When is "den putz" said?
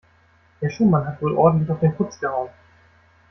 1.79-2.19